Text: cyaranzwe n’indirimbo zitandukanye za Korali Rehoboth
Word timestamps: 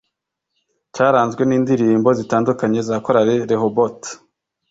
cyaranzwe 0.93 1.41
n’indirimbo 1.45 2.09
zitandukanye 2.19 2.79
za 2.87 2.95
Korali 3.05 3.35
Rehoboth 3.49 4.03